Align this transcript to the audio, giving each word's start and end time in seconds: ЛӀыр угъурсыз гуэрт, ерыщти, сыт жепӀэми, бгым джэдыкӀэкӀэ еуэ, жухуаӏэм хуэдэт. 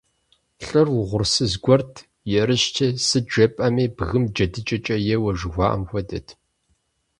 ЛӀыр 0.65 0.87
угъурсыз 0.99 1.53
гуэрт, 1.63 1.93
ерыщти, 2.41 2.87
сыт 3.07 3.25
жепӀэми, 3.33 3.85
бгым 3.97 4.23
джэдыкӀэкӀэ 4.33 4.95
еуэ, 5.15 5.31
жухуаӏэм 5.39 5.83
хуэдэт. 5.89 6.27